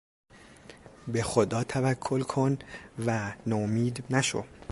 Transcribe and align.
به 1.07 1.23
خدا 1.23 1.63
توکل 1.63 2.21
کن 2.21 2.57
ونومید 3.05 4.03
نشو! 4.09 4.43